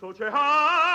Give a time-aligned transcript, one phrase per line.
[0.00, 0.85] 手却寒。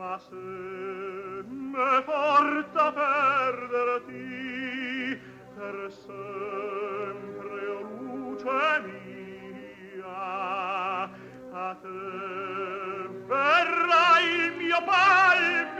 [0.00, 0.34] ma se
[1.46, 4.18] me porta a perderti
[5.54, 5.76] per
[6.06, 10.20] sempre o luce mia
[11.52, 12.00] a te
[13.28, 15.79] verrà il mio palpito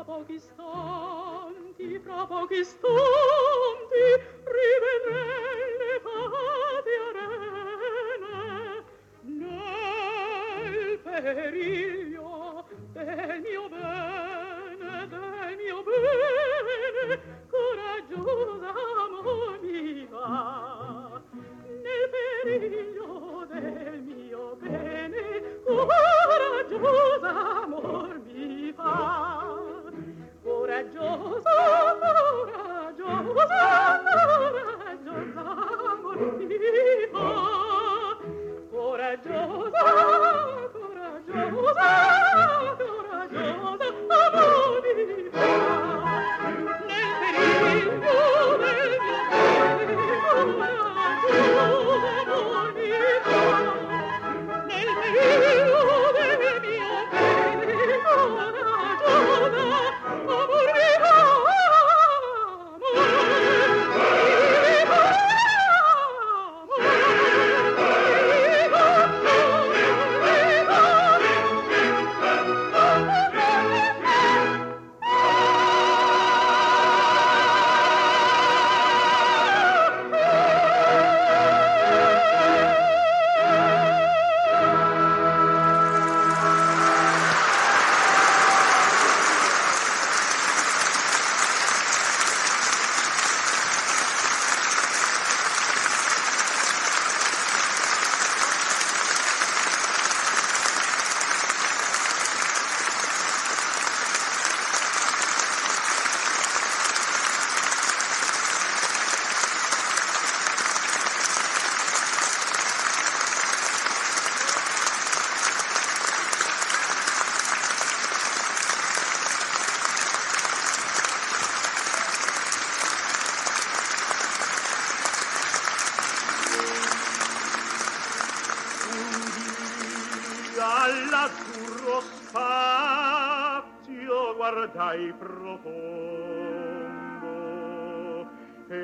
[0.00, 3.69] fra pochi istanti, fra pochi istanti.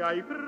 [0.06, 0.45] ai.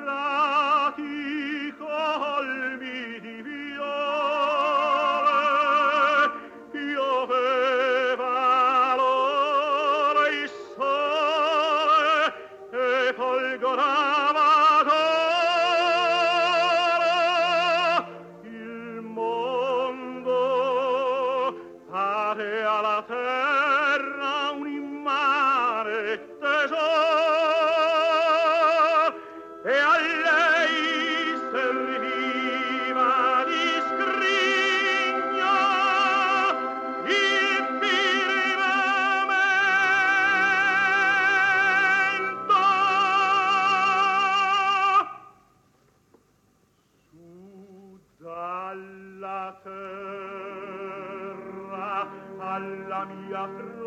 [53.29, 53.78] Maria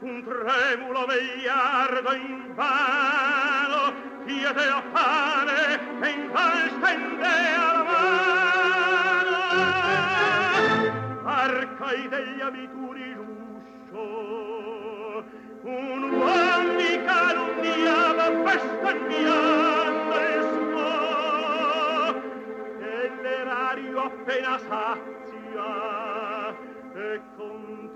[0.00, 9.44] un tremulo vegliardo in vano piede a pane e in vano stendea la mano.
[11.24, 14.44] Arcai degli abituri l'uscio
[15.62, 20.92] un uomo di calunniava bestemmiando il suo
[22.80, 25.68] e l'erario appena sazia
[26.94, 27.95] e con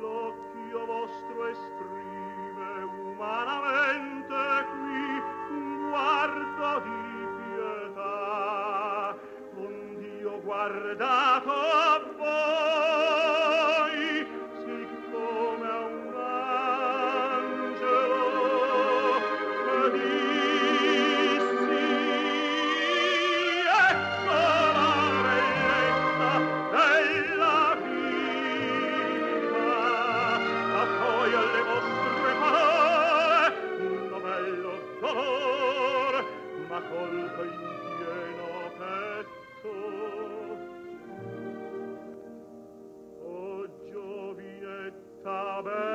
[0.00, 7.00] l'occhio vostro esprime umanamente qui un guardo di
[7.36, 9.16] pietà.
[9.54, 12.59] Un Dio guardato a voi
[45.60, 45.89] aber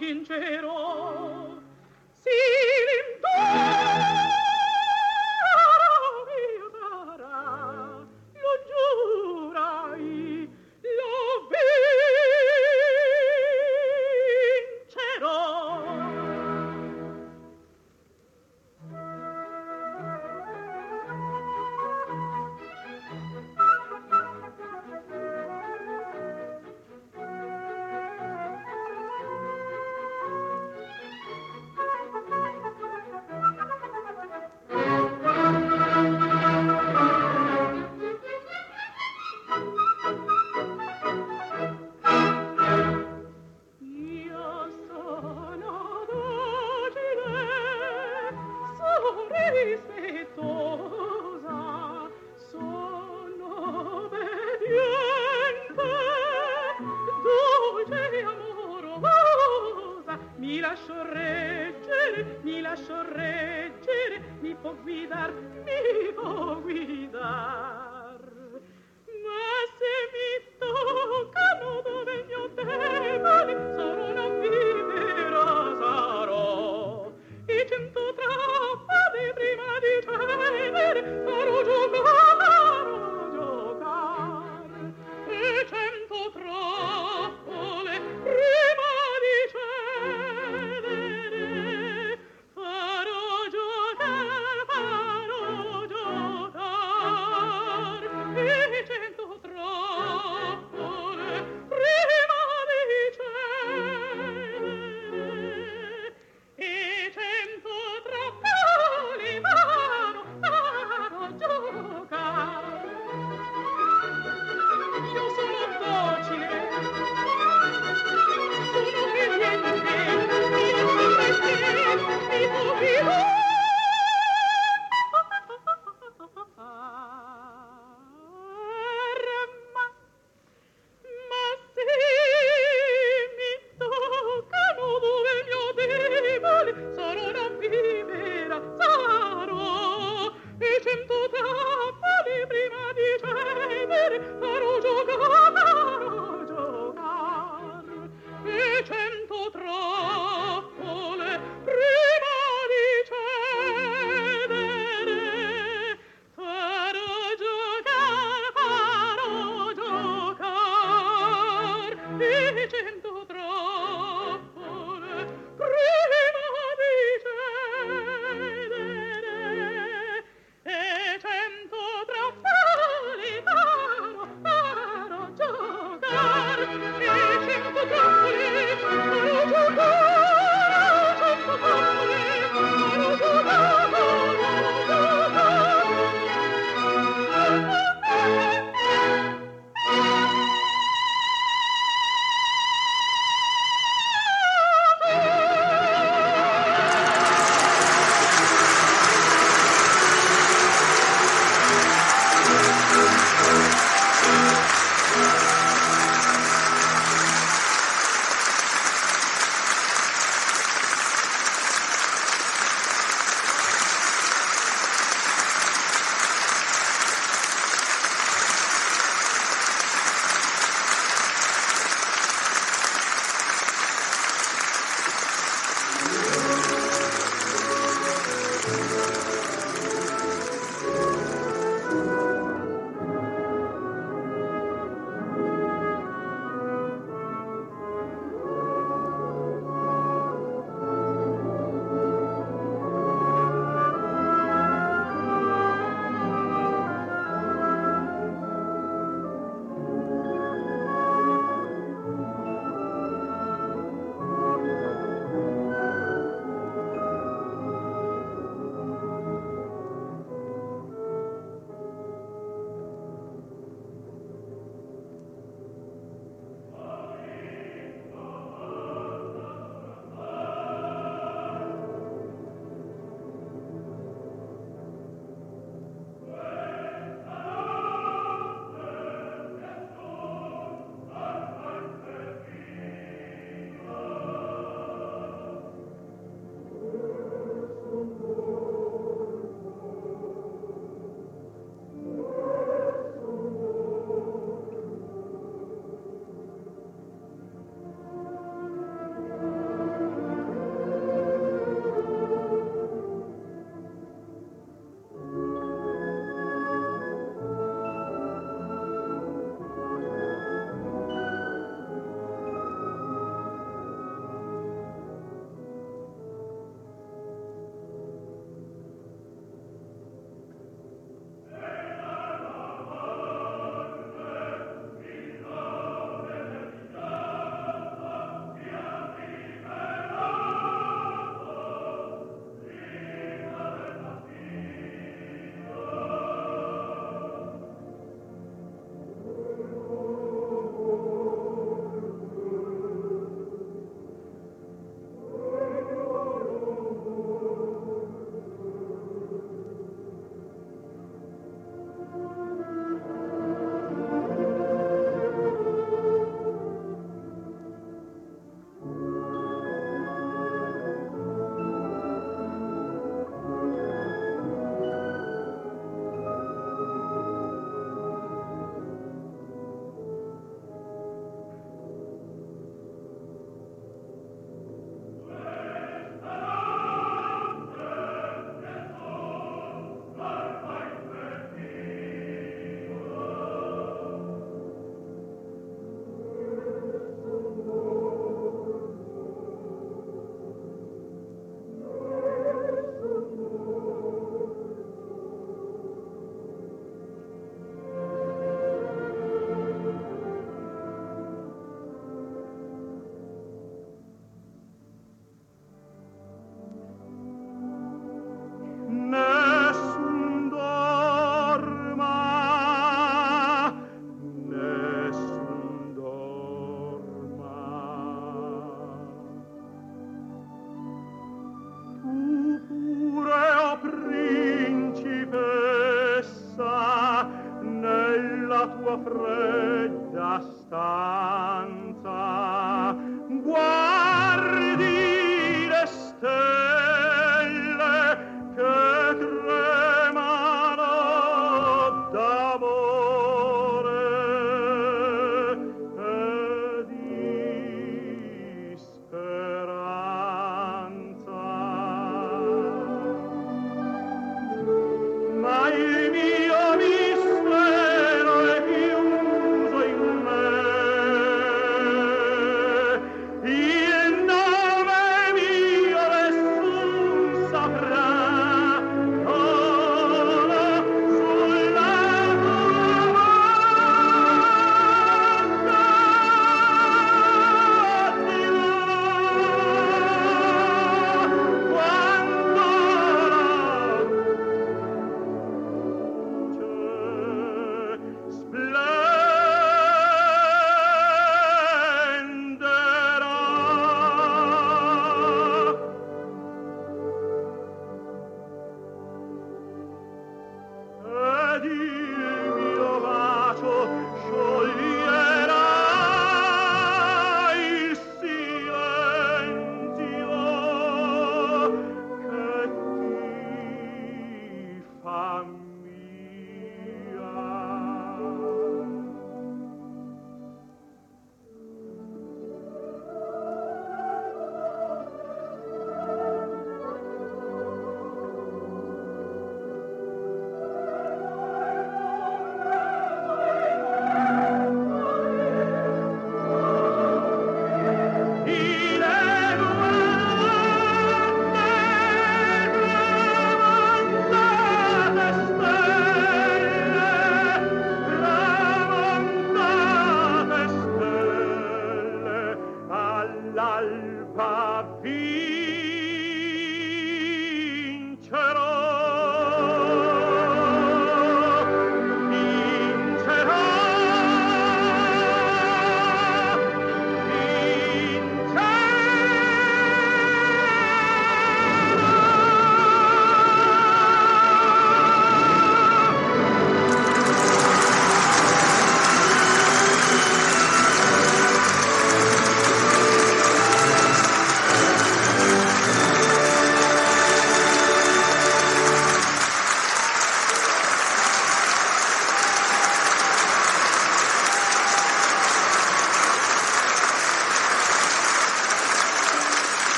[0.00, 0.79] In intero